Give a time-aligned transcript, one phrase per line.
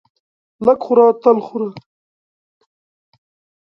[0.65, 1.69] لږ خوره تل خوره.